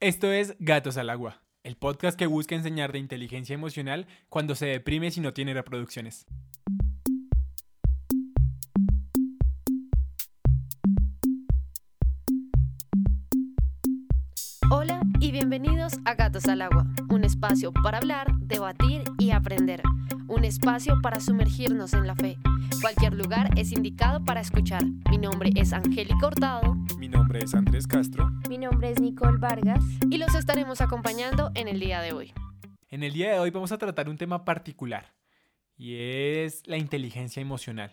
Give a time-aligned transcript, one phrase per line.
[0.00, 4.66] Esto es Gatos al Agua, el podcast que busca enseñar de inteligencia emocional cuando se
[4.66, 6.24] deprime si no tiene reproducciones.
[14.70, 16.86] Hola y bienvenidos a Gatos al Agua,
[17.28, 19.82] espacio para hablar, debatir y aprender,
[20.28, 22.38] un espacio para sumergirnos en la fe.
[22.80, 24.82] Cualquier lugar es indicado para escuchar.
[25.10, 26.74] Mi nombre es Angélica Hurtado.
[26.98, 28.30] Mi nombre es Andrés Castro.
[28.48, 29.84] Mi nombre es Nicole Vargas.
[30.10, 32.32] Y los estaremos acompañando en el día de hoy.
[32.88, 35.12] En el día de hoy vamos a tratar un tema particular
[35.76, 37.92] y es la inteligencia emocional.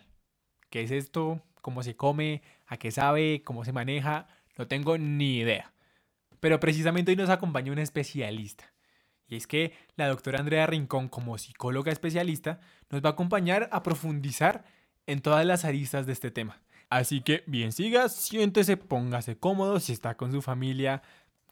[0.70, 1.42] ¿Qué es esto?
[1.60, 2.40] ¿Cómo se come?
[2.66, 3.42] ¿A qué sabe?
[3.44, 4.28] ¿Cómo se maneja?
[4.56, 5.74] No tengo ni idea.
[6.40, 8.72] Pero precisamente hoy nos acompaña un especialista.
[9.28, 13.82] Y es que la doctora Andrea Rincón, como psicóloga especialista, nos va a acompañar a
[13.82, 14.64] profundizar
[15.06, 16.60] en todas las aristas de este tema.
[16.88, 21.02] Así que bien siga, siéntese, póngase cómodo, si está con su familia,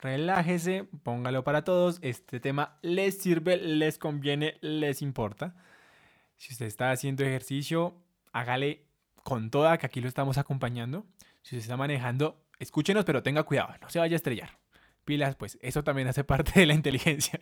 [0.01, 1.99] relájese, póngalo para todos.
[2.03, 5.57] Este tema les sirve, les conviene, les importa.
[6.37, 7.97] Si usted está haciendo ejercicio,
[8.33, 8.87] hágale
[9.25, 11.07] con toda, que aquí lo estamos acompañando.
[11.43, 14.64] Si usted está manejando, escúchenos, pero tenga cuidado, no se vaya a estrellar
[15.05, 17.39] pilas, pues eso también hace parte de la inteligencia.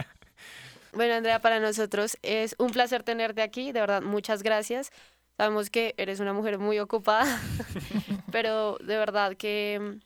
[0.92, 4.90] Bueno, Andrea, para nosotros es un placer tenerte aquí, de verdad, muchas gracias.
[5.38, 7.40] Sabemos que eres una mujer muy ocupada,
[8.30, 10.00] pero de verdad que mm,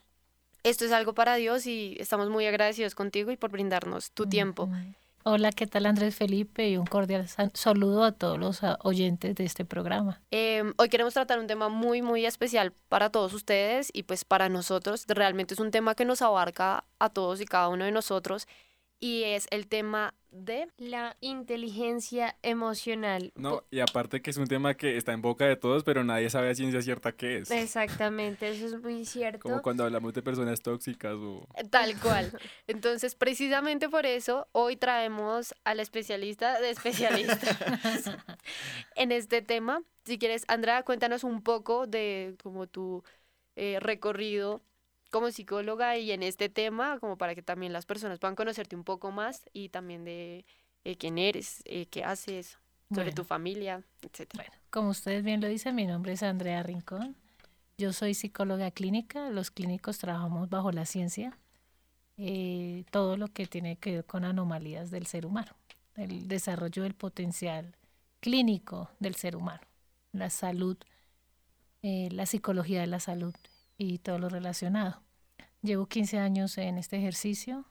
[0.63, 4.69] esto es algo para Dios y estamos muy agradecidos contigo y por brindarnos tu tiempo.
[5.29, 6.69] Hola, ¿qué tal Andrés Felipe?
[6.69, 10.21] Y un cordial saludo a todos los ah, oyentes de este programa.
[10.31, 14.47] Em, hoy queremos tratar un tema muy, muy especial para todos ustedes y pues para
[14.47, 15.03] nosotros.
[15.05, 18.47] Realmente es un tema que nos abarca a todos y cada uno de nosotros
[18.99, 23.31] y es el tema de la inteligencia emocional.
[23.35, 26.29] No, y aparte que es un tema que está en boca de todos, pero nadie
[26.29, 27.51] sabe a ciencia cierta qué es.
[27.51, 29.39] Exactamente, eso es muy cierto.
[29.39, 31.47] Como cuando hablamos de personas tóxicas o...
[31.69, 32.31] Tal cual.
[32.67, 38.05] Entonces, precisamente por eso, hoy traemos al especialista de especialistas
[38.95, 39.81] en este tema.
[40.05, 43.03] Si quieres, Andrea, cuéntanos un poco de como tu
[43.55, 44.61] eh, recorrido
[45.09, 48.83] como psicóloga y en este tema, como para que también las personas puedan conocerte un
[48.83, 50.45] poco más y también de
[50.83, 52.57] eh, quién eres, eh, qué haces,
[52.93, 54.29] sobre tu familia, etc.
[54.35, 57.17] Bueno, como ustedes bien lo dicen, mi nombre es Andrea Rincón.
[57.77, 59.29] Yo soy psicóloga clínica.
[59.29, 61.37] Los clínicos trabajamos bajo la ciencia.
[62.17, 65.51] Eh, todo lo que tiene que ver con anomalías del ser humano,
[65.95, 67.75] el desarrollo del potencial
[68.21, 69.61] clínico del ser humano,
[70.13, 70.77] la salud,
[71.83, 73.35] la psicología de la salud
[73.77, 75.01] y todo lo relacionado.
[75.61, 77.65] Llevo 15 años en este ejercicio.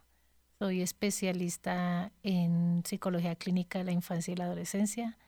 [0.58, 5.18] Soy especialista en psicología clínica de la infancia y la adolescencia.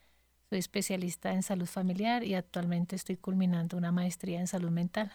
[0.49, 5.13] Soy especialista en salud familiar y actualmente estoy culminando una maestría en salud mental.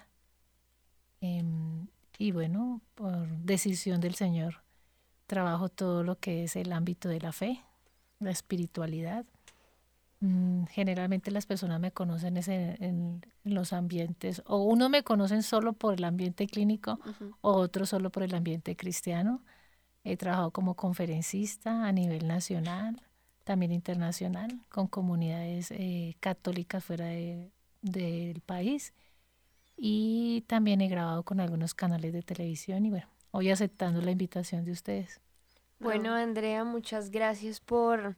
[1.22, 1.88] Em,
[2.18, 4.64] y bueno, por decisión del Señor,
[5.26, 7.64] trabajo todo lo que es el ámbito de la fe,
[8.20, 9.26] la espiritualidad,
[10.70, 16.04] generalmente las personas me conocen en, los ambientes, o uno me conocen solo por el
[16.04, 17.00] ambiente clínico,
[17.42, 19.42] o otro solo por el ambiente cristiano.
[20.04, 23.02] He trabajado como conferencista a nivel nacional,
[23.44, 28.94] también internacional, con comunidades eh, católicas fuera del país.
[29.76, 34.64] Y también he grabado con algunos canales de televisión y bueno, hoy aceptando la invitación
[34.64, 35.20] de ustedes.
[35.80, 38.16] Bueno, Andrea, muchas gracias por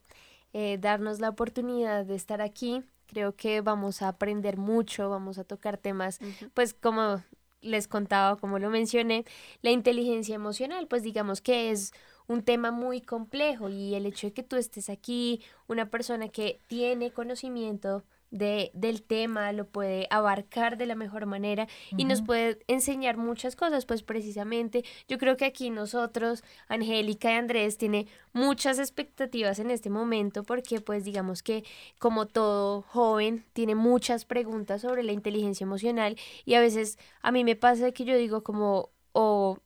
[0.57, 2.81] eh, darnos la oportunidad de estar aquí.
[3.07, 6.19] Creo que vamos a aprender mucho, vamos a tocar temas,
[6.53, 7.21] pues como
[7.59, 9.25] les contaba, como lo mencioné,
[9.61, 11.91] la inteligencia emocional, pues digamos que es
[12.27, 16.61] un tema muy complejo y el hecho de que tú estés aquí, una persona que
[16.67, 22.59] tiene conocimiento de, del tema, lo puede abarcar de la mejor manera y nos puede
[22.67, 28.77] enseñar muchas cosas, pues precisamente yo creo que aquí nosotros, Angélica y Andrés, tiene muchas
[28.77, 31.63] expectativas en este momento porque pues digamos que
[31.97, 37.45] como todo joven tiene muchas preguntas sobre la inteligencia emocional y a veces a mí
[37.45, 39.59] me pasa que yo digo como, oh,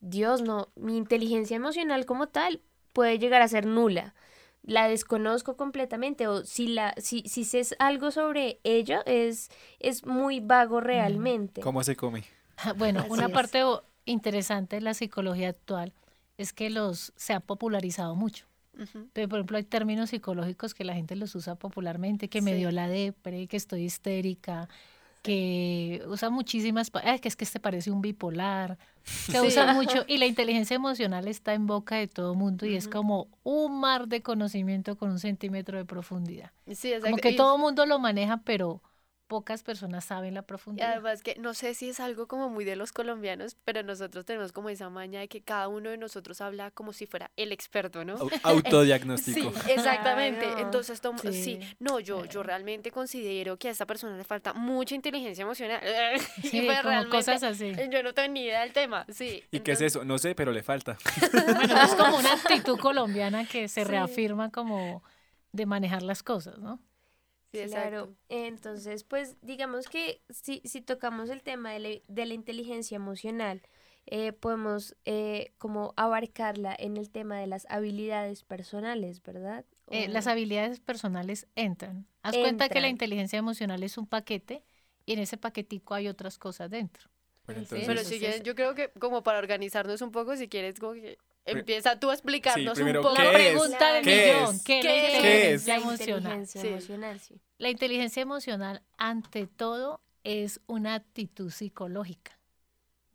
[0.00, 2.60] Dios, no, mi inteligencia emocional como tal
[2.92, 4.14] puede llegar a ser nula
[4.62, 10.40] la desconozco completamente o si la si, si sé algo sobre ella es es muy
[10.40, 11.60] vago realmente.
[11.60, 12.24] ¿Cómo se come?
[12.76, 13.62] Bueno, una parte
[14.04, 15.92] interesante de la psicología actual
[16.36, 18.46] es que los se ha popularizado mucho.
[19.12, 22.88] por ejemplo, hay términos psicológicos que la gente los usa popularmente, que me dio la
[22.88, 24.68] depre, que estoy histérica,
[25.22, 28.78] que usa muchísimas, que es que este parece un bipolar,
[29.30, 32.88] que usa mucho, y la inteligencia emocional está en boca de todo mundo y es
[32.88, 36.52] como un mar de conocimiento con un centímetro de profundidad.
[36.72, 38.82] Sí, como que todo mundo lo maneja, pero
[39.30, 40.90] pocas personas saben la Y profundidad.
[40.90, 44.50] además que no sé si es algo como muy de los colombianos, pero nosotros tenemos
[44.50, 48.04] como esa maña de que cada uno de nosotros habla como si fuera el experto,
[48.04, 48.16] ¿no?
[48.28, 49.52] Sí, Autodiagnóstico.
[49.68, 50.46] exactamente.
[50.58, 51.00] Entonces,
[51.30, 51.32] sí.
[51.44, 51.60] Sí.
[51.78, 55.80] no, yo, yo realmente considero que a esta persona le falta mucha inteligencia emocional.
[56.42, 57.72] y Sí, pues como cosas así.
[57.90, 59.44] yo no tengo ni idea del tema, sí.
[59.52, 60.04] ¿Y qué es eso?
[60.04, 60.98] No sé, pero le falta.
[61.54, 63.88] Bueno, es como una actitud colombiana que se Sí.
[63.88, 65.04] reafirma como
[65.52, 66.80] de manejar las cosas, ¿no?
[67.52, 68.16] Sí, Claro, exacto.
[68.28, 73.62] entonces pues digamos que si, si tocamos el tema de la, de la inteligencia emocional,
[74.06, 79.64] eh, podemos eh, como abarcarla en el tema de las habilidades personales, ¿verdad?
[79.90, 82.06] Eh, las habilidades personales entran.
[82.22, 84.62] Haz cuenta que la inteligencia emocional es un paquete
[85.04, 87.10] y en ese paquetico hay otras cosas dentro.
[87.46, 90.48] Bueno, Sí, entonces, Pero si quieres, yo creo que como para organizarnos un poco, si
[90.48, 93.16] quieres, como que Pri- empieza tú a explicarnos primero, un poco.
[93.16, 93.48] ¿qué La es?
[93.50, 94.64] pregunta del ¿Qué millón, es?
[94.64, 95.14] ¿qué es ¿Qué la es?
[95.14, 96.22] inteligencia la emocional?
[96.40, 96.68] inteligencia Sí.
[96.68, 97.40] emocional, sí.
[97.58, 102.38] La inteligencia emocional, ante todo, es una actitud psicológica.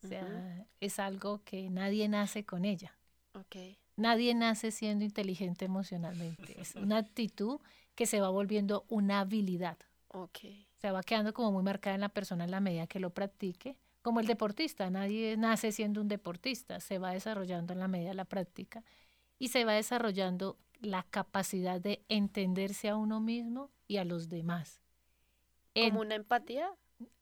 [0.03, 2.95] O sea, es algo que nadie nace con ella.
[3.33, 3.55] Ok.
[3.95, 6.59] Nadie nace siendo inteligente emocionalmente.
[6.61, 7.59] Es una actitud
[7.95, 9.77] que se va volviendo una habilidad.
[10.09, 10.39] Ok.
[10.81, 13.75] Se va quedando como muy marcada en la persona en la medida que lo practique.
[14.05, 18.13] Como el deportista, nadie nace siendo un deportista, se va desarrollando en la medida de
[18.13, 18.83] la práctica
[19.39, 24.79] y se va desarrollando la capacidad de entenderse a uno mismo y a los demás.
[25.73, 26.69] En- ¿Como una empatía?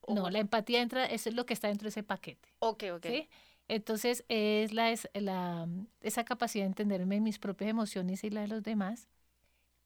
[0.01, 2.50] ¿O- no, la empatía entra, eso es lo que está dentro de ese paquete.
[2.59, 3.06] Ok, ok.
[3.06, 3.29] ¿sí?
[3.69, 5.69] Entonces, es la, es la,
[6.01, 9.07] esa capacidad de entenderme mis propias emociones y la de los demás,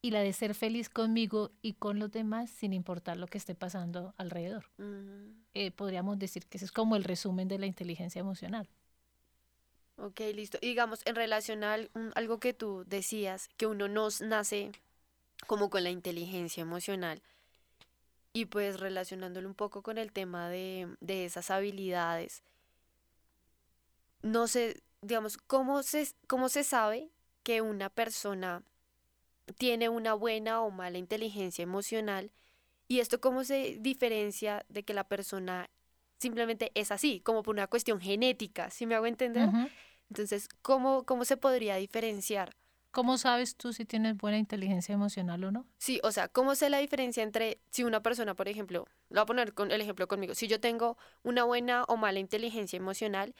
[0.00, 3.54] y la de ser feliz conmigo y con los demás sin importar lo que esté
[3.54, 4.70] pasando alrededor.
[5.54, 8.68] Eh, podríamos decir que ese es como el resumen de la inteligencia emocional.
[9.96, 10.58] ok, listo.
[10.60, 11.76] Y digamos, en relación a
[12.14, 14.70] algo que tú decías, que uno nos nace
[15.46, 17.22] como con la inteligencia emocional,
[18.32, 22.42] y pues relacionándolo un poco con el tema de, de esas habilidades,
[24.22, 27.10] no sé, digamos, ¿cómo se, cómo se sabe
[27.42, 28.62] que una persona
[29.56, 32.30] tiene una buena o mala inteligencia emocional?
[32.86, 35.68] Y esto cómo se diferencia de que la persona
[36.18, 39.48] simplemente es así, como por una cuestión genética, ¿sí me hago entender?
[40.08, 42.56] Entonces, ¿cómo, ¿cómo se podría diferenciar?
[42.90, 45.66] ¿Cómo sabes tú si tienes buena inteligencia emocional o no?
[45.76, 49.22] Sí, o sea, ¿cómo sé la diferencia entre si una persona, por ejemplo, lo voy
[49.22, 53.34] a poner con el ejemplo conmigo, si yo tengo una buena o mala inteligencia emocional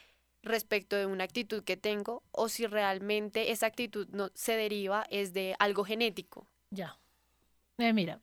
[0.49, 5.33] respecto de una actitud que tengo o si realmente esa actitud no se deriva es
[5.33, 6.49] de algo genético?
[6.71, 6.99] Ya.
[7.79, 8.21] Eh, mira,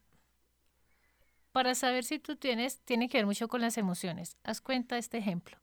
[1.55, 4.35] para saber si tú tienes, tiene que ver mucho con las emociones.
[4.43, 5.57] Haz cuenta de este ejemplo.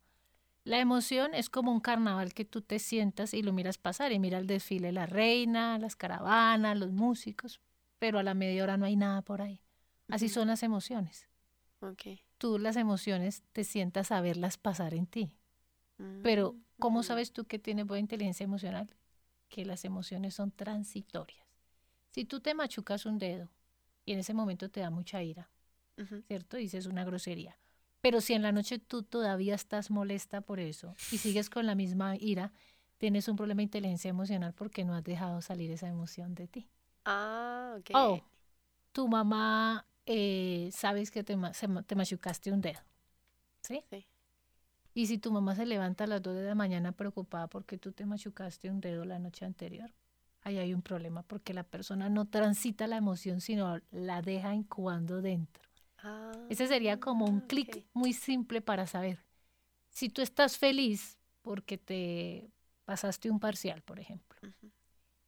[0.64, 4.19] La emoción es como un carnaval que tú te sientas y lo miras pasar y
[4.19, 7.61] mira el desfile de la reina, las caravanas, los músicos,
[7.99, 9.61] pero a la media hora no hay nada por ahí.
[10.09, 11.29] Así son las emociones.
[11.81, 12.20] Ok.
[12.38, 15.37] Tú las emociones te sientas a verlas pasar en ti.
[16.22, 18.94] Pero, ¿cómo Mm, sabes tú que tienes buena inteligencia emocional?
[19.49, 21.46] Que las emociones son transitorias.
[22.10, 23.50] Si tú te machucas un dedo
[24.04, 25.50] y en ese momento te da mucha ira,
[25.99, 26.22] ujú.
[26.28, 26.56] ¿cierto?
[26.56, 27.58] Dices una grosería.
[28.00, 31.75] Pero si en la noche tú todavía estás molesta por eso y sigues con la
[31.75, 32.52] misma ira,
[32.99, 36.70] tienes un problema de inteligencia emocional porque no has dejado salir esa emoción de ti.
[37.04, 37.90] Ah, ok.
[37.94, 38.25] Oh,
[38.93, 42.81] tu mamá eh, sabes que te, ma- se ma- te machucaste un dedo,
[43.62, 43.84] ¿sí?
[43.90, 44.06] Sí.
[44.94, 47.92] Y si tu mamá se levanta a las 2 de la mañana preocupada porque tú
[47.92, 49.90] te machucaste un dedo la noche anterior,
[50.42, 55.22] ahí hay un problema porque la persona no transita la emoción, sino la deja incubando
[55.22, 55.62] dentro.
[56.49, 59.18] Ese sería como un Ah, clic muy simple para saber.
[59.90, 62.50] Si tú estás feliz porque te
[62.84, 64.40] pasaste un parcial, por ejemplo,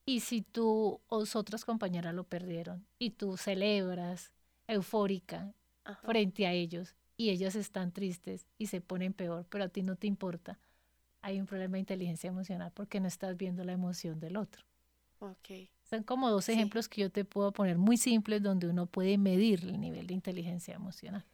[0.07, 4.33] y si tú o otras compañeras lo perdieron y tú celebras
[4.67, 5.55] eufórica
[5.85, 6.07] Ajá.
[6.07, 9.97] frente a ellos y ellos están tristes y se ponen peor, pero a ti no
[9.97, 10.59] te importa,
[11.23, 14.65] hay un problema de inteligencia emocional porque no estás viendo la emoción del otro.
[15.21, 15.69] Ok.
[15.85, 16.53] Son como dos Sí.
[16.53, 20.15] ejemplos que yo te puedo poner muy simples donde uno puede medir el nivel de
[20.15, 21.25] inteligencia emocional.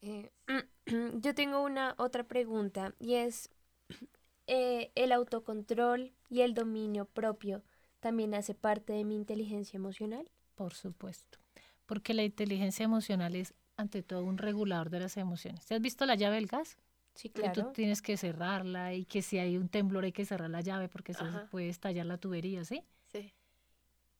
[0.00, 0.30] Eh,
[1.20, 3.50] yo tengo una otra pregunta y es,
[4.46, 7.62] eh, ¿el autocontrol y el dominio propio
[8.00, 10.30] también hace parte de mi inteligencia emocional?
[10.54, 11.38] Por supuesto.
[11.86, 15.64] Porque la inteligencia emocional es, ante todo, un regulador de las emociones.
[15.64, 16.76] ¿Te has visto la llave del gas?
[17.14, 17.66] Sí, Que claro.
[17.66, 20.88] tú tienes que cerrarla y que si hay un temblor hay que cerrar la llave
[20.88, 22.82] porque se puede estallar la tubería, ¿sí?
[23.06, 23.32] Sí.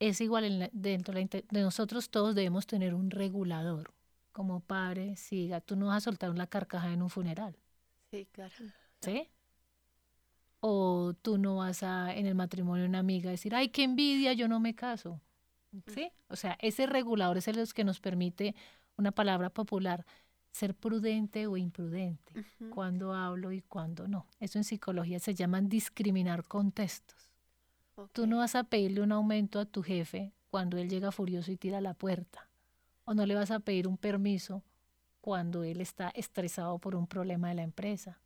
[0.01, 3.93] Es igual en la- dentro de, la de nosotros todos debemos tener un regulador.
[4.33, 7.57] Como padre, siga, tú no vas a soltar una carcajada en un funeral,
[8.11, 8.55] Sí, claro.
[9.01, 9.29] ¿sí?
[10.61, 14.33] O tú no vas a, en el matrimonio de una amiga, decir, ay, qué envidia,
[14.33, 15.21] yo no me caso.
[15.87, 16.11] ¿Sí?
[16.29, 18.55] O sea, ese regulador es el que nos permite,
[18.99, 20.05] una palabra popular,
[20.51, 22.33] ser prudente o imprudente,
[22.71, 24.27] cuando hablo y cuando no.
[24.41, 27.31] Eso en psicología se llaman discriminar contextos.
[28.13, 31.57] Tú no vas a pedirle un aumento a tu jefe cuando él llega furioso y
[31.57, 32.49] tira la puerta.
[33.05, 34.63] O no le vas a pedir un permiso
[35.21, 38.21] cuando él está estresado por un problema de la empresa.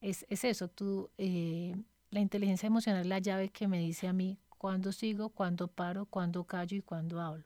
[0.00, 1.74] es, es, eso, tú, eh,
[2.10, 6.06] la inteligencia emocional es la llave que me dice a mí cuándo sigo, cuándo paro,
[6.06, 7.44] cuándo callo y cuándo hablo.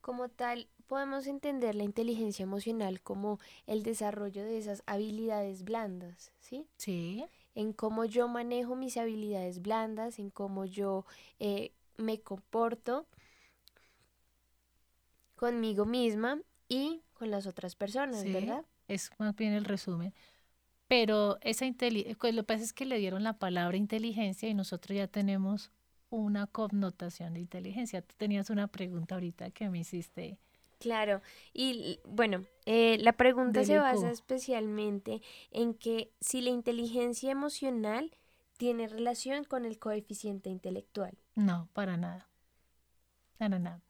[0.00, 6.66] Como tal, podemos entender la inteligencia emocional como el desarrollo de esas habilidades blandas, ¿sí?
[6.76, 7.24] Sí.
[7.54, 11.04] En cómo yo manejo mis habilidades blandas, en cómo yo
[11.38, 13.06] eh, me comporto
[15.36, 18.64] conmigo misma y con las otras personas, ¿verdad?
[18.88, 20.14] Es más bien el resumen.
[20.88, 21.64] Pero esa
[22.18, 25.70] pues lo que pasa es que le dieron la palabra inteligencia y nosotros ya tenemos
[26.10, 28.02] una connotación de inteligencia.
[28.02, 30.38] Tú tenías una pregunta ahorita que me hiciste.
[30.84, 31.22] Claro,
[31.54, 38.14] y bueno, eh, la pregunta se basa especialmente en que si la inteligencia emocional
[38.58, 41.16] tiene relación con el coeficiente intelectual.
[41.36, 42.28] No, para nada.
[43.38, 43.80] Para nada.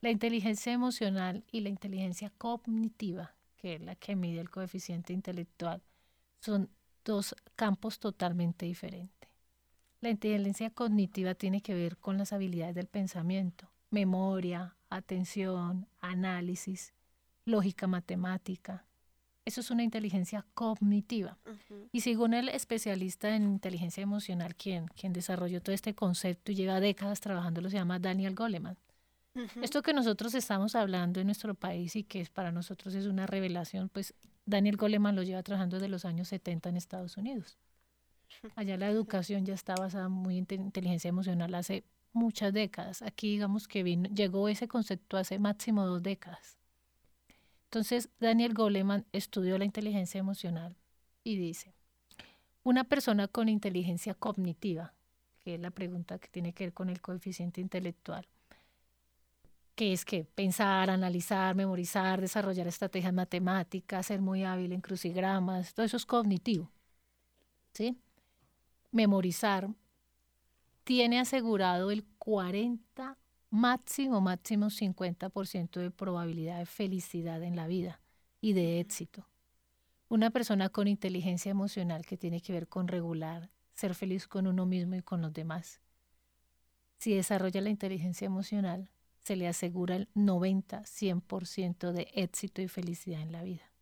[0.00, 5.82] La inteligencia emocional y la inteligencia cognitiva, que es la que mide el coeficiente intelectual,
[6.38, 6.70] son
[7.04, 9.28] dos campos totalmente diferentes.
[10.00, 16.92] La inteligencia cognitiva tiene que ver con las habilidades del pensamiento, memoria, atención, análisis,
[17.44, 18.84] lógica matemática.
[19.44, 21.36] Eso es una inteligencia cognitiva.
[21.92, 26.80] Y según el especialista en inteligencia emocional, quien, quien desarrolló todo este concepto y lleva
[26.80, 28.78] décadas trabajándolo, se llama Daniel Goleman.
[29.60, 33.26] Esto que nosotros estamos hablando en nuestro país y que es, para nosotros es una
[33.26, 34.14] revelación, pues
[34.46, 37.58] Daniel Goleman lo lleva trabajando desde los años 70 en Estados Unidos.
[38.56, 41.84] Allá la educación ya está basada muy en inteligencia emocional hace
[42.14, 43.02] muchas décadas.
[43.02, 46.58] Aquí digamos que vino, llegó ese concepto hace máximo dos décadas.
[47.64, 50.76] Entonces, Daniel Goleman estudió la inteligencia emocional
[51.24, 51.74] y dice,
[52.62, 54.94] una persona con inteligencia cognitiva,
[55.40, 58.26] que es la pregunta que tiene que ver con el coeficiente intelectual,
[59.74, 65.84] que es que pensar, analizar, memorizar, desarrollar estrategias matemáticas, ser muy hábil en crucigramas, todo
[65.84, 66.70] eso es cognitivo.
[67.72, 67.98] ¿Sí?
[68.94, 69.68] memorizar,
[70.84, 73.18] tiene asegurado el 40,
[73.50, 78.00] máximo, máximo 50% de probabilidad de felicidad en la vida
[78.40, 79.26] y de éxito.
[80.08, 84.66] Una persona con inteligencia emocional que tiene que ver con regular, ser feliz con uno
[84.66, 85.80] mismo y con los demás.
[86.98, 93.32] Si desarrolla la inteligencia emocional, se le asegura el 90-100% de éxito y felicidad en
[93.32, 93.72] la vida.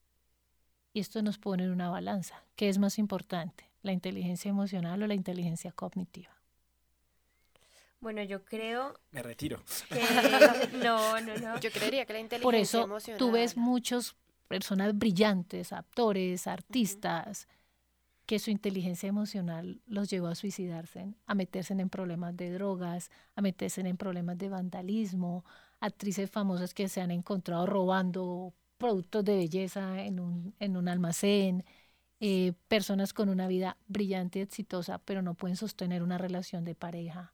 [0.94, 2.44] Y esto nos pone en una balanza.
[2.54, 3.72] ¿Qué es más importante?
[3.82, 6.41] la inteligencia emocional o la inteligencia cognitiva?
[8.02, 8.94] Bueno, yo creo.
[9.12, 9.62] Me retiro.
[10.82, 11.60] no, no, no.
[11.60, 13.18] Yo creería que la inteligencia Por eso emocional...
[13.18, 14.16] tú ves muchas
[14.48, 17.46] personas brillantes, actores, artistas,
[18.26, 23.40] que su inteligencia emocional los llevó a suicidarse, a meterse en problemas de drogas, a
[23.40, 25.44] meterse en problemas de vandalismo,
[25.78, 31.64] actrices famosas que se han encontrado robando productos de belleza en un, en un almacén,
[32.18, 36.74] eh, personas con una vida brillante y exitosa, pero no pueden sostener una relación de
[36.74, 37.32] pareja,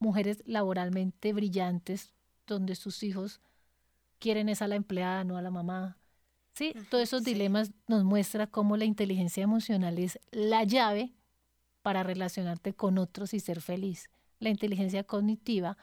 [0.00, 2.12] mujeres laboralmente brillantes,
[2.46, 3.40] donde sus hijos
[4.18, 5.96] quieren es a la empleada, no a la mamá.
[6.54, 11.12] Sí, todos esos dilemas nos muestra cómo la inteligencia emocional es la llave
[11.82, 14.10] para relacionarte con otros y ser feliz.
[14.40, 15.78] La inteligencia cognitiva,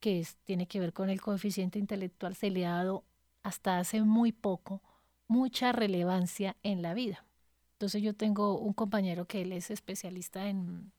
[0.00, 3.04] que es, tiene que ver con el coeficiente intelectual, se le ha dado
[3.42, 4.82] hasta hace muy poco
[5.28, 7.26] mucha relevancia en la vida.
[7.72, 10.92] Entonces yo tengo un compañero que él es especialista en,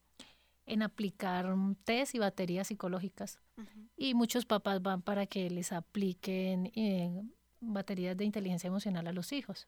[0.68, 1.52] en aplicar
[1.84, 3.38] test y baterías psicológicas.
[3.96, 7.10] Y muchos papás van para que les apliquen eh,
[7.60, 9.66] baterías de inteligencia emocional a los hijos.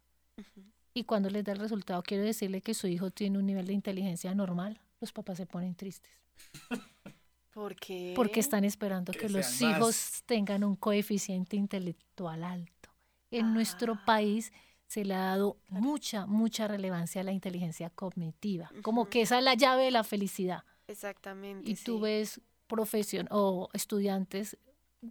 [0.94, 3.72] Y cuando les da el resultado, quiero decirle que su hijo tiene un nivel de
[3.72, 6.12] inteligencia normal, los papás se ponen tristes.
[7.52, 8.12] ¿Por qué?
[8.14, 12.90] Porque están esperando que, los hijos tengan un coeficiente intelectual alto.
[13.30, 14.02] En nuestro ah.
[14.04, 14.52] país
[14.86, 19.44] se le ha dado mucha, mucha relevancia a la inteligencia cognitiva, como que esa es
[19.44, 20.64] la llave de la felicidad.
[20.90, 21.70] Exactamente.
[21.70, 24.56] Y tú ves profesión o estudiantes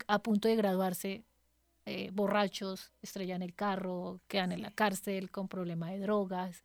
[0.08, 1.24] a punto de graduarse
[1.86, 6.64] eh, borrachos, estrellan el carro, quedan en la cárcel con problemas de drogas,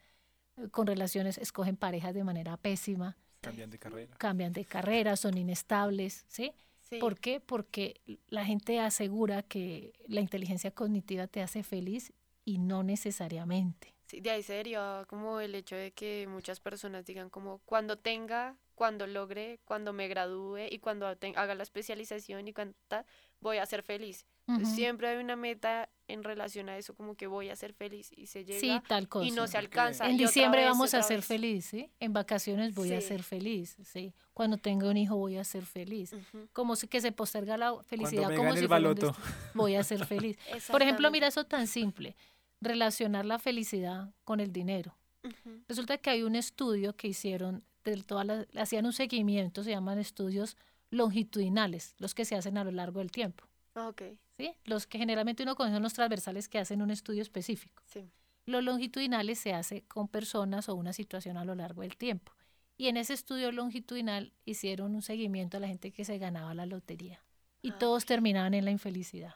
[0.70, 3.16] con relaciones, escogen parejas de manera pésima.
[3.40, 4.16] Cambian de carrera.
[4.18, 6.52] Cambian de carrera, son inestables, ¿sí?
[6.80, 6.98] Sí.
[6.98, 7.40] ¿Por qué?
[7.40, 12.12] Porque la gente asegura que la inteligencia cognitiva te hace feliz
[12.44, 13.93] y no necesariamente.
[14.14, 18.56] Sí, de ahí sería como el hecho de que muchas personas digan como cuando tenga,
[18.76, 22.76] cuando logre, cuando me gradúe y cuando haga la especialización y cuando
[23.40, 24.24] voy a ser feliz.
[24.74, 28.26] Siempre hay una meta en relación a eso, como que voy a ser feliz y
[28.26, 29.26] se llega Sí, tal cosa.
[29.26, 30.08] y no se alcanza.
[30.08, 31.90] En diciembre vez, vamos a ser feliz, ¿sí?
[31.98, 34.12] En vacaciones voy a ser feliz, ¿sí?
[34.34, 36.14] Cuando tenga un hijo voy a ser feliz.
[36.52, 39.12] Como si que se posterga la felicidad como si el.
[39.54, 40.36] Voy a ser feliz.
[40.70, 42.14] Por ejemplo, mira eso tan simple,
[42.60, 44.96] relacionar la felicidad con el dinero.
[45.68, 49.98] Resulta que hay un estudio que hicieron, de todas las- hacían un seguimiento, se llaman
[49.98, 50.56] estudios
[50.90, 53.44] longitudinales, los que se hacen a lo largo del tiempo.
[53.74, 54.02] Ok,
[54.36, 54.52] ¿sí?
[54.64, 57.82] Los que generalmente uno conoce son los transversales que hacen un estudio específico.
[57.86, 58.10] sí.
[58.46, 62.32] Los longitudinales se hace con personas o una situación a lo largo del tiempo.
[62.76, 66.66] Y en ese estudio longitudinal hicieron un seguimiento a la gente que se ganaba la
[66.66, 67.24] lotería.
[67.62, 69.32] Y Ah, todos terminaban en la infelicidad.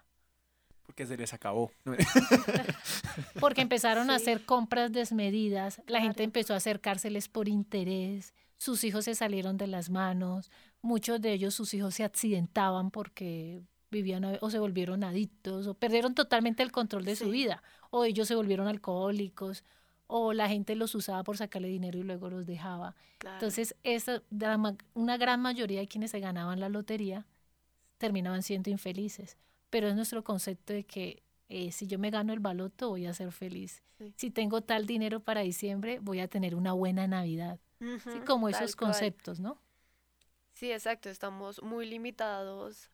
[0.99, 1.71] Porque se les acabó.
[3.40, 9.05] Porque empezaron a hacer compras desmedidas, la gente empezó a acercárseles por interés, sus hijos
[9.05, 10.50] se salieron de las manos,
[10.83, 13.62] muchos de ellos sus hijos se accidentaban porque
[13.93, 18.05] vivían a- o se volvieron adictos o perdieron totalmente el control de su vida o
[18.05, 19.62] ellos se volvieron alcohólicos
[20.09, 22.97] o la gente los usaba por sacarle dinero y luego los dejaba.
[23.19, 23.37] Claro.
[23.37, 24.23] Entonces, esa,
[24.95, 27.25] una gran mayoría de quienes se ganaban la lotería
[27.99, 29.37] terminaban siendo infelices.
[29.71, 33.15] Pero es nuestro concepto de que eh, si yo me gano el baloto voy a
[33.15, 33.83] ser feliz.
[33.99, 34.13] Sí.
[34.17, 37.59] Si tengo tal dinero para diciembre voy a tener una buena Navidad.
[37.81, 38.91] Sí, como esos cual.
[38.91, 39.59] conceptos, ¿no?
[40.55, 41.09] Sí, exacto.
[41.09, 42.91] Estamos muy limitados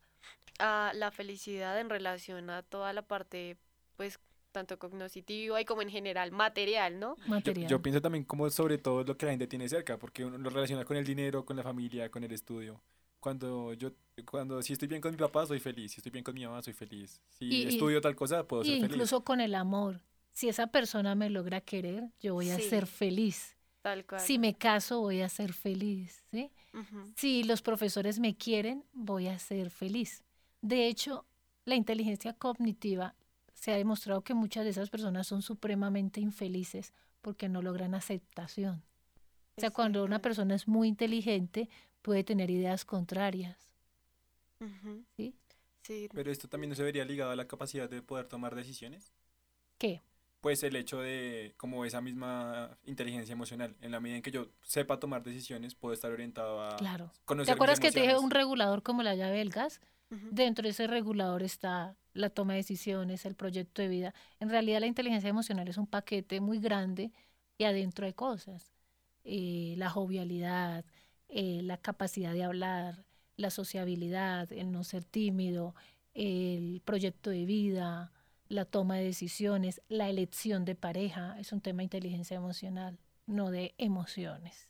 [0.59, 3.57] a la felicidad en relación a toda la parte,
[3.97, 4.21] pues,
[4.53, 7.17] tanto cognitiva y como en general material, ¿no?
[7.17, 7.69] Yo, Material.
[7.69, 10.51] yo pienso también como sobre todo lo que la gente tiene cerca, porque uno lo
[10.51, 12.81] relaciona con el dinero, con la familia, con el estudio.
[13.29, 13.91] Cuando yo,
[14.31, 15.93] cuando si estoy bien con mi papá, soy feliz.
[15.93, 17.23] Si estoy bien con mi mamá, soy feliz.
[17.31, 18.91] Si Y- y- estudio tal cosa, puedo y ser feliz.
[18.91, 20.03] incluso con el amor.
[20.35, 22.69] Si esa persona me logra querer, yo voy a Sí.
[22.69, 23.57] ser feliz.
[23.81, 24.21] Tal cual.
[24.21, 26.51] Si me caso, voy a ser feliz, ¿sí?
[26.75, 27.13] Ujú.
[27.17, 30.23] Si los profesores me quieren, voy a ser feliz.
[30.61, 31.25] De hecho,
[31.65, 33.15] la inteligencia cognitiva
[33.55, 38.83] se ha demostrado que muchas de esas personas son supremamente infelices porque no logran aceptación.
[39.57, 41.71] O sea, cuando una persona es muy inteligente,
[42.05, 43.57] puede tener ideas contrarias.
[45.17, 45.35] ¿Sí?
[45.83, 49.13] Sí, Pero esto también no se vería ligado a la capacidad de poder tomar decisiones.
[49.79, 50.03] ¿Qué?
[50.41, 54.49] Pues el hecho de, como esa misma inteligencia emocional, en la medida en que yo
[54.63, 57.11] sepa tomar decisiones, puedo estar orientado a Claro.
[57.25, 59.81] conocer ¿Te acuerdas mis que te dije un regulador como la llave del gas?
[60.31, 64.15] Dentro de ese regulador está la toma de decisiones, el proyecto de vida.
[64.39, 67.11] En realidad la inteligencia emocional es un paquete muy grande
[67.59, 68.73] y adentro hay cosas.
[69.25, 70.85] Eh, la jovialidad,
[71.29, 73.05] eh, la capacidad de hablar,
[73.37, 75.75] la sociabilidad, el no ser tímido,
[76.15, 78.13] el proyecto de vida,
[78.49, 81.39] la toma de decisiones, la elección de pareja.
[81.41, 84.69] Es un tema de inteligencia emocional, no de emociones.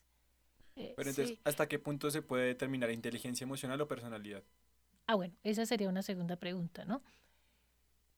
[0.76, 1.40] Eh, Pero entonces, Sí.
[1.44, 4.42] ¿hasta qué punto se puede determinar inteligencia emocional o personalidad?
[5.06, 7.02] Ah, bueno, esa sería una segunda pregunta, ¿no?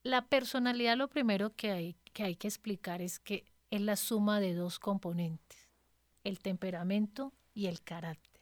[0.03, 4.39] La personalidad, lo primero que hay, que hay que explicar es que es la suma
[4.39, 5.69] de dos componentes,
[6.23, 8.41] el temperamento y el carácter.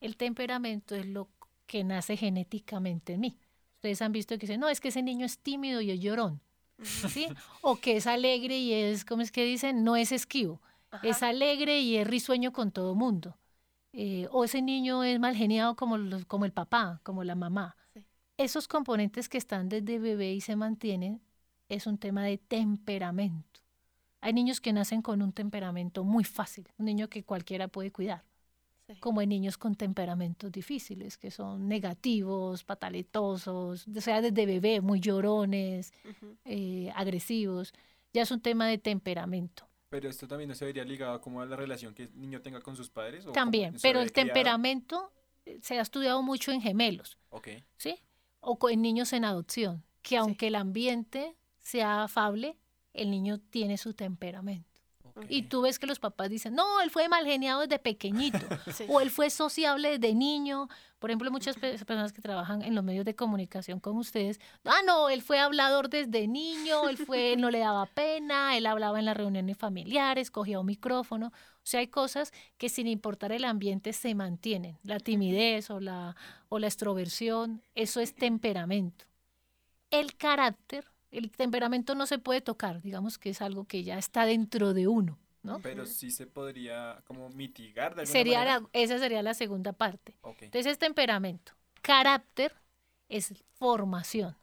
[0.00, 1.28] El temperamento es lo
[1.66, 3.38] que nace genéticamente en mí.
[3.76, 6.40] Ustedes han visto que dicen, no, es que ese niño es tímido y es llorón,
[6.82, 7.26] ¿sí?
[7.62, 9.82] O que es alegre y es, ¿cómo es que dicen?
[9.82, 10.62] No es esquivo.
[10.90, 11.06] Ajá.
[11.08, 13.36] Es alegre y es risueño con todo mundo.
[13.92, 17.76] Eh, o ese niño es mal geniado como, los- como el papá, como la mamá.
[17.92, 18.04] Sí.
[18.36, 21.20] Esos componentes que están desde bebé y se mantienen
[21.68, 23.60] es un tema de temperamento.
[24.20, 28.24] Hay niños que nacen con un temperamento muy fácil, un niño que cualquiera puede cuidar,
[28.86, 28.94] Sí.
[29.00, 35.00] como hay niños con temperamentos difíciles, que son negativos, pataletosos, o sea, desde bebé, muy
[35.00, 35.92] llorones,
[36.44, 37.72] eh, agresivos.
[38.12, 39.66] Ya es un tema de temperamento.
[39.88, 42.60] Pero esto también no se vería ligado como a la relación que el niño tenga
[42.60, 43.24] con sus padres.
[43.26, 44.26] o También, en pero el criado?
[44.28, 45.12] temperamento
[45.46, 47.48] eh, se ha estudiado mucho en gemelos, Ok.
[47.76, 47.96] ¿sí?
[48.40, 52.58] O en niños en adopción, que aunque el ambiente sea afable,
[52.92, 54.73] el niño tiene su temperamento.
[55.28, 58.38] Y tú ves que los papás dicen, no, él fue mal geniado desde pequeñito,
[58.74, 58.84] Sí.
[58.88, 60.68] o él fue sociable desde niño.
[60.98, 64.80] Por ejemplo, muchas pe- personas que trabajan en los medios de comunicación como ustedes, ah,
[64.86, 68.98] no, él fue hablador desde niño, él fue, él no le daba pena, él hablaba
[68.98, 71.28] en las reuniones familiares, cogía un micrófono.
[71.28, 74.78] O sea, hay cosas que sin importar el ambiente se mantienen.
[74.82, 76.16] La timidez o la,
[76.48, 79.04] o la extroversión, eso es temperamento.
[79.90, 80.86] El carácter,
[81.18, 84.88] el temperamento no se puede tocar, digamos que es algo que ya está dentro de
[84.88, 85.60] uno, ¿no?
[85.60, 88.60] Pero sí se podría como mitigar de alguna Sería manera.
[88.60, 90.16] la- esa sería la segunda parte.
[90.40, 91.52] Entonces es temperamento.
[91.82, 92.52] Carácter
[93.08, 94.36] es formación.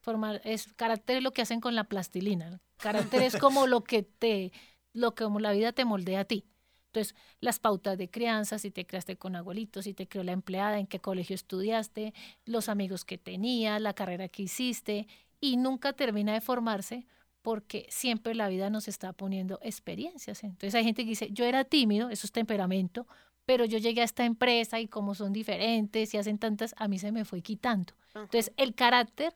[0.00, 2.60] Forma- es, carácter es lo que hacen con la plastilina.
[2.78, 4.50] Carácter es como lo que te,
[4.94, 6.44] lo que como la vida te moldea a ti.
[6.86, 10.78] Entonces, las pautas de crianza, si te criaste con abuelitos, si te crió la empleada,
[10.80, 12.14] en qué colegio estudiaste,
[12.46, 15.06] los amigos que tenías, la carrera que hiciste,
[15.40, 17.06] y nunca termina de formarse
[17.42, 20.44] porque siempre la vida nos está poniendo experiencias.
[20.44, 23.06] Entonces hay gente que dice, yo era tímido, eso es temperamento,
[23.46, 26.98] pero yo llegué a esta empresa y como son diferentes y hacen tantas, a mí
[26.98, 27.94] se me fue quitando.
[28.14, 29.34] Entonces el carácter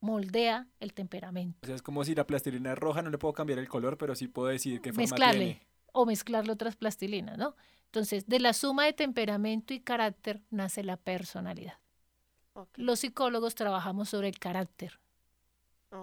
[0.00, 1.58] moldea el temperamento.
[1.62, 3.98] O sea, es como si la plastilina es roja, no le puedo cambiar el color,
[3.98, 5.66] pero sí puedo decir qué forma Mezclarle tiene.
[5.92, 7.54] o mezclarle otras plastilinas, ¿no?
[7.86, 11.74] Entonces, de la suma de temperamento y carácter nace la personalidad.
[12.52, 15.00] Ok, Los psicólogos trabajamos sobre el carácter,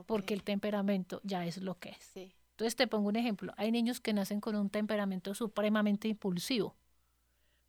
[0.05, 1.97] porque el temperamento ya es lo que es.
[2.13, 2.31] sí.
[2.57, 3.53] Entonces te pongo un ejemplo.
[3.55, 6.75] Hay niños que nacen con un temperamento supremamente impulsivo,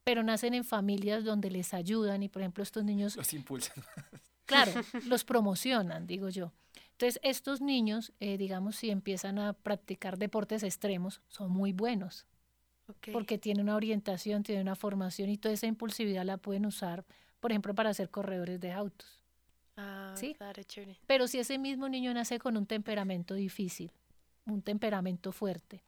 [0.02, 3.76] pero nacen en familias donde les ayudan y por ejemplo estos niños, Los impulsan.
[4.46, 4.72] claro,
[5.06, 6.52] los promocionan, digo yo.
[6.92, 12.24] Entonces estos niños, eh, digamos, si empiezan a practicar deportes extremos, son muy buenos
[12.88, 13.08] ok.
[13.12, 17.04] porque tienen una orientación, tienen una formación y toda esa impulsividad la pueden usar,
[17.40, 19.20] por ejemplo, para ser corredores de autos.
[19.78, 20.34] Ah, ¿sí?
[20.34, 20.98] claro, chévere.
[21.06, 23.92] Pero si ese mismo niño nace con un temperamento difícil,
[24.44, 25.84] un temperamento fuerte,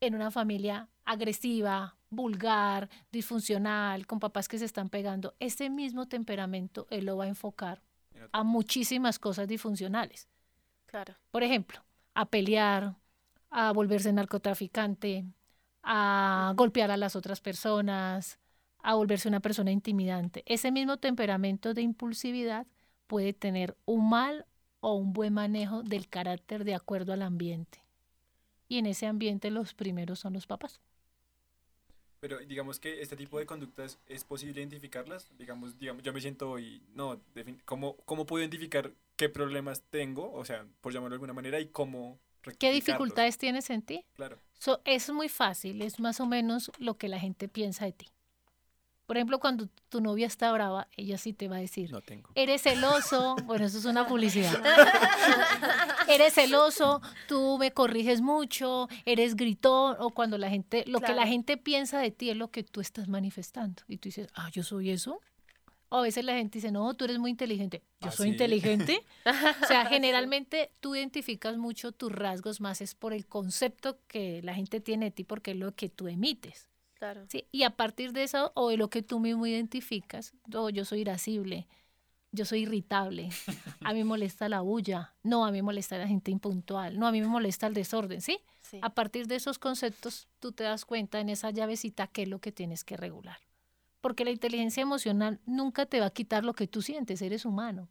[0.00, 6.86] en una familia agresiva, vulgar, disfuncional, con papás que se están pegando, ese mismo temperamento
[6.90, 7.82] él lo va a enfocar
[8.30, 10.28] a muchísimas cosas disfuncionales.
[10.84, 11.14] Claro.
[11.30, 12.96] Por ejemplo, a pelear,
[13.48, 15.24] a volverse narcotraficante,
[15.82, 18.38] a golpear a las otras personas,
[18.82, 20.42] a volverse una persona intimidante.
[20.46, 22.66] Ese mismo temperamento de impulsividad
[23.12, 24.46] puede tener un mal
[24.80, 27.84] o un buen manejo del carácter de acuerdo al ambiente.
[28.68, 30.80] Y en ese ambiente los primeros son los papás.
[32.20, 35.28] Pero digamos que este tipo de conductas es posible identificarlas.
[35.36, 37.20] Digamos, digamos yo me siento y no,
[37.66, 40.32] ¿cómo, ¿cómo puedo identificar qué problemas tengo?
[40.32, 42.18] O sea, por llamarlo de alguna manera, y cómo
[42.58, 44.06] ¿Qué dificultades tienes en ti?
[44.14, 44.38] Claro.
[44.58, 48.11] So, es muy fácil, es más o menos lo que la gente piensa de ti.
[49.06, 52.30] Por ejemplo, cuando tu novia está brava, ella sí te va a decir, No tengo.
[52.34, 54.54] eres celoso, bueno, eso es una publicidad.
[56.08, 61.26] eres celoso, tú me corriges mucho, eres gritón, o cuando la gente, lo que la
[61.26, 63.82] gente piensa de ti es lo que tú estás manifestando.
[63.88, 65.20] Y tú dices, ah, yo soy eso.
[65.88, 67.82] O a veces la gente dice, no, tú eres muy inteligente.
[68.00, 68.32] Yo ¿Ah, soy sí?
[68.32, 69.04] inteligente.
[69.62, 74.54] O sea, generalmente tú identificas mucho tus rasgos más es por el concepto que la
[74.54, 76.66] gente tiene de ti, porque es lo que tú emites.
[77.02, 77.26] Claro.
[77.28, 77.48] ¿sí?
[77.50, 81.00] Y a partir de eso, o de lo que tú mismo identificas, oh, yo soy
[81.00, 81.66] irascible,
[82.30, 83.30] yo soy irritable,
[83.80, 87.08] a mí me molesta la bulla, no, a mí me molesta la gente impuntual, no,
[87.08, 88.38] a mí me molesta el desorden, ¿sí?
[88.60, 88.78] Sí.
[88.82, 92.38] A partir de esos conceptos, tú te das cuenta en esa llavecita qué es lo
[92.38, 93.38] que tienes que regular.
[94.00, 97.90] Porque la inteligencia emocional nunca te va a quitar lo que tú sientes, eres humano.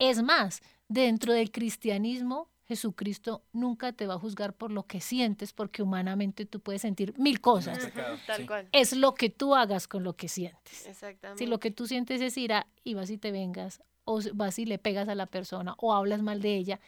[0.00, 5.54] Es más, dentro del cristianismo, Jesucristo nunca te va a juzgar por lo que sientes,
[5.54, 7.78] porque humanamente tú puedes sentir mil cosas.
[7.86, 8.46] Pecado, Tal sí.
[8.46, 8.68] cual.
[8.72, 10.86] Es lo que tú hagas con lo que sientes.
[10.86, 11.42] Exactamente.
[11.42, 14.66] Si lo que tú sientes es ira y vas y te vengas, o vas y
[14.66, 16.78] le pegas a la persona, o hablas mal de ella,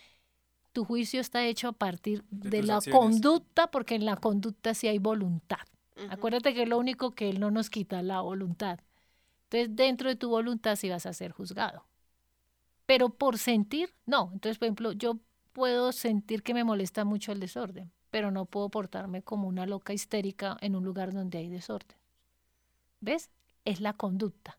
[0.72, 3.00] tu juicio está hecho a partir De la acciones.
[3.00, 5.58] conducta, porque en la conducta sí hay voluntad.
[6.10, 8.78] Acuérdate que lo único que Él no nos quita es la voluntad.
[9.44, 11.84] Entonces, dentro de tu voluntad sí vas a ser juzgado.
[12.86, 14.30] Pero por sentir, no.
[14.32, 15.18] Entonces, por ejemplo, yo
[15.52, 19.92] puedo sentir que me molesta mucho el desorden, pero no puedo portarme como una loca
[19.92, 21.96] histérica en un lugar donde hay desorden.
[23.00, 23.30] ¿Ves?
[23.64, 24.58] Es la conducta.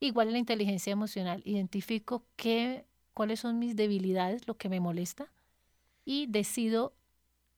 [0.00, 5.32] Igual en la inteligencia emocional, identifico qué, cuáles son mis debilidades, lo que me molesta,
[6.04, 6.94] y decido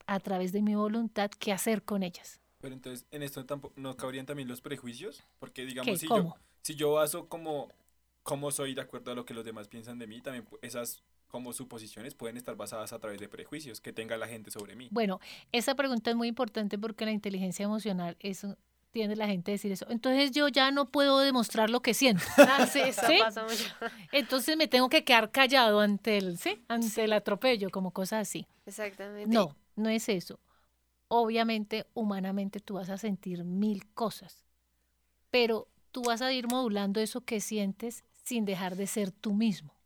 [0.06, 2.40] a través de mi voluntad qué hacer con ellas.
[2.60, 5.22] Pero entonces, en esto tampoco, ¿no cabrían también los prejuicios?
[5.38, 7.68] Porque, digamos, si yo, si yo baso como
[8.22, 11.02] cómo soy de acuerdo a lo que los demás piensan de mí, también pu- esas
[11.30, 14.88] como suposiciones pueden estar basadas a través de prejuicios que tenga la gente sobre mí.
[14.90, 15.20] Bueno,
[15.52, 18.44] esa pregunta es muy importante porque la inteligencia emocional es
[18.90, 19.86] tiende la gente a decir eso.
[19.88, 22.24] Entonces yo ya no puedo demostrar lo que siento.
[22.36, 23.18] Ah, sí, eso ¿Sí?
[23.20, 23.64] pasa mucho.
[24.10, 26.60] Entonces me tengo que quedar callado ante el, ¿sí?
[26.66, 28.46] ante el atropello, como cosas así.
[28.66, 29.32] Exactamente.
[29.32, 30.40] No, no es eso.
[31.06, 34.44] Obviamente, humanamente tú vas a sentir mil cosas,
[35.30, 39.79] pero tú vas a ir modulando eso que sientes sin dejar de ser tú mismo.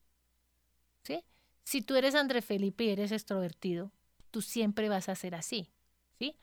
[1.64, 3.90] Si tú eres André Felipe y eres extrovertido,
[4.30, 5.70] tú siempre vas a ser así,
[6.18, 6.36] ¿sí?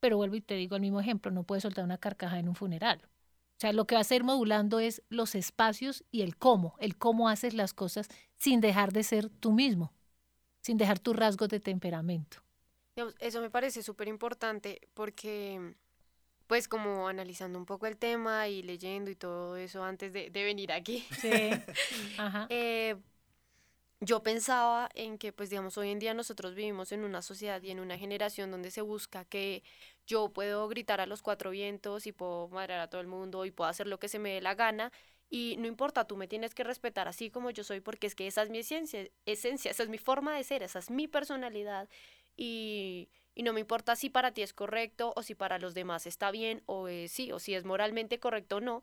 [0.00, 2.54] Pero vuelvo y te digo el mismo ejemplo, no puedes soltar una carcaja en un
[2.54, 3.02] funeral.
[3.04, 6.96] O sea, lo que vas a ir modulando es los espacios y el cómo, el
[6.96, 9.92] cómo haces las cosas sin dejar de ser tú mismo,
[10.62, 12.38] sin dejar tus rasgos de temperamento.
[13.18, 15.74] Eso me parece súper importante porque,
[16.46, 20.44] pues como analizando un poco el tema y leyendo y todo eso antes de, de
[20.44, 21.30] venir aquí, Sí.
[22.18, 22.46] Ajá.
[22.50, 22.96] eh,
[24.00, 27.70] yo pensaba en que, pues digamos, hoy en día nosotros vivimos en una sociedad y
[27.70, 29.62] en una generación donde se busca que
[30.06, 33.50] yo puedo gritar a los cuatro vientos y puedo madrear a todo el mundo y
[33.50, 34.90] puedo hacer lo que se me dé la gana
[35.28, 38.26] Y no importa, tú me tienes que respetar así como yo soy, porque es que
[38.26, 41.88] esa es mi esencia, esencia esa es mi forma de ser, esa es mi personalidad.
[42.36, 46.06] Y, y no me importa si para ti es correcto o si para los demás
[46.06, 48.82] está bien o sí, o si es moralmente correcto o no,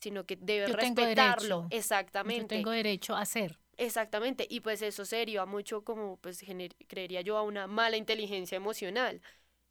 [0.00, 1.66] sino que debes respetarlo.
[1.70, 2.42] Exactamente.
[2.42, 3.58] Yo tengo derecho a ser.
[3.76, 6.42] Exactamente, y pues eso sería mucho como, pues
[6.88, 9.20] creería yo, a una mala inteligencia emocional.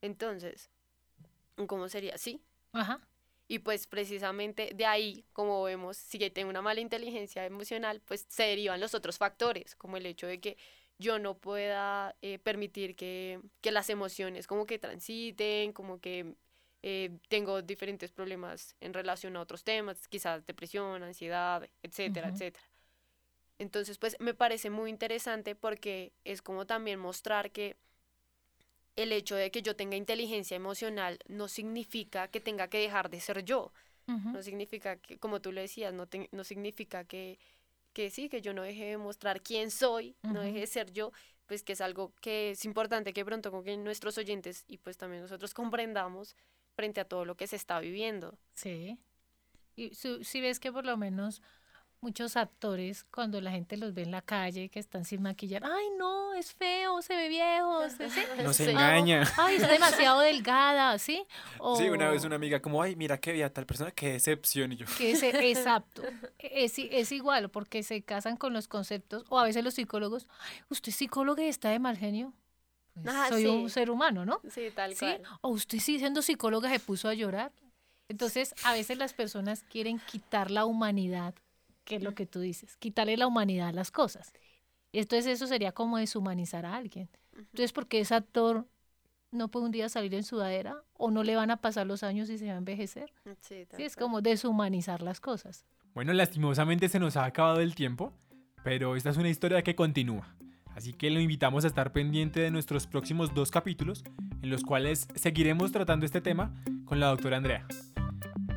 [0.00, 0.70] Entonces,
[1.66, 2.16] ¿cómo sería?
[2.18, 2.40] Sí.
[2.72, 3.00] Ajá.
[3.48, 8.42] Y pues precisamente de ahí, como vemos, si tengo una mala inteligencia emocional, pues se
[8.44, 10.56] derivan los otros factores, como el hecho de que
[10.98, 16.34] yo no pueda eh, permitir que, que, las emociones como que transiten, como que
[16.82, 22.64] eh, tengo diferentes problemas en relación a otros temas, quizás depresión, ansiedad, etcétera, etcétera.
[23.58, 27.76] Entonces, pues me parece muy interesante porque es como también mostrar que
[28.96, 33.20] el hecho de que yo tenga inteligencia emocional no significa que tenga que dejar de
[33.20, 33.72] ser yo.
[34.06, 37.40] No significa que, como tú lo decías, no, no significa que,
[37.92, 41.10] que sí, que yo no deje de mostrar quién soy, no deje de ser yo,
[41.46, 44.96] pues que es algo que es importante que pronto con que nuestros oyentes y pues
[44.96, 46.36] también nosotros comprendamos
[46.76, 48.38] frente a todo lo que se está viviendo.
[48.54, 48.96] Sí.
[49.74, 51.42] Y si ves que por lo menos
[52.00, 55.86] muchos actores cuando la gente los ve en la calle que están sin maquillar, ay
[55.98, 57.80] no, es feo, se ve viejo,
[58.44, 59.22] no se engaña.
[59.38, 61.24] Ay, es demasiado delgada, ¿sí?
[61.76, 64.76] Sí, una vez una amiga como, ay, mira qué vía tal persona, qué decepción y
[64.76, 64.86] yo.
[64.98, 66.02] Que es, exacto,
[66.38, 70.26] es, es igual porque se casan con los conceptos o a veces los psicólogos,
[70.68, 72.32] usted es psicólogo y está de mal genio.
[72.94, 74.40] Pues, ah, soy un ser humano, ¿no?
[74.50, 75.22] Sí, tal cual.
[75.42, 77.52] O usted sí siendo psicóloga se puso a llorar.
[78.08, 81.34] Entonces, a veces las personas quieren quitar la humanidad
[81.86, 84.34] que es lo que tú dices, quitarle la humanidad a las cosas.
[84.92, 87.08] Entonces eso sería como deshumanizar a alguien.
[87.34, 88.66] Entonces, porque ese actor
[89.30, 92.28] no puede un día salir en sudadera o no le van a pasar los años
[92.28, 93.12] y se va a envejecer.
[93.40, 95.64] Sí, es como deshumanizar las cosas.
[95.94, 98.12] Bueno, lastimosamente se nos ha acabado el tiempo,
[98.64, 100.34] pero esta es una historia que continúa.
[100.74, 104.04] Así que lo invitamos a estar pendiente de nuestros próximos dos capítulos,
[104.42, 106.52] en los cuales seguiremos tratando este tema
[106.84, 107.66] con la doctora Andrea.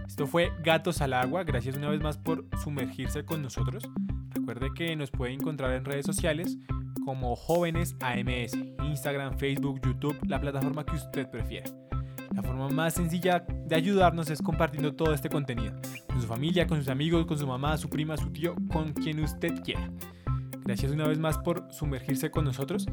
[0.10, 3.88] Esto fue Gatos al Agua, gracias una vez más por sumergirse con nosotros.
[4.32, 6.58] Recuerde que nos puede encontrar en redes sociales
[7.06, 11.70] como Jóvenes AMS, Instagram, Facebook, YouTube, la plataforma que usted prefiera.
[12.36, 15.76] La forma más sencilla de ayudarnos es compartiendo todo este contenido
[16.08, 19.24] con su familia, con sus amigos, con su mamá, su prima, su tío, con quien
[19.24, 19.92] usted quiera.
[20.66, 22.88] Gracias una vez más por sumergirse con nosotros.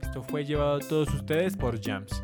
[0.00, 2.22] Esto fue llevado a todos ustedes por Jams.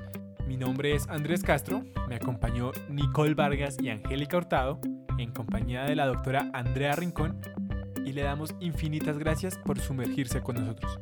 [0.49, 4.81] Mi nombre es Andrés Castro, me acompañó Nicole Vargas y Angélica Hurtado
[5.19, 7.39] en compañía de la doctora Andrea Rincón
[8.07, 11.01] y le damos infinitas gracias por sumergirse con nosotros.